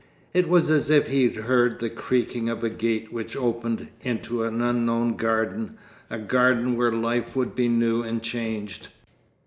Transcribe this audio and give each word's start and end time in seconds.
It 0.33 0.49
was 0.49 0.71
as 0.71 0.89
if 0.89 1.09
he 1.09 1.29
heard 1.29 1.77
the 1.79 1.87
creaking 1.87 2.49
of 2.49 2.63
a 2.63 2.71
gate 2.71 3.13
which 3.13 3.35
opened 3.37 3.87
into 4.01 4.41
an 4.43 4.59
unknown 4.59 5.15
garden, 5.15 5.77
a 6.09 6.17
garden 6.17 6.75
where 6.75 6.91
life 6.91 7.35
would 7.35 7.53
be 7.53 7.67
new 7.67 8.01
and 8.01 8.19
changed. 8.23 8.87